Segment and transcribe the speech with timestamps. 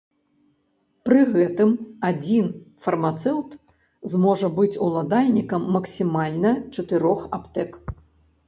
[1.07, 1.69] Пры гэтым
[2.09, 2.47] адзін
[2.85, 3.51] фармацэўт
[4.15, 7.71] зможа быць уладальнікам максімальна чатырох аптэк.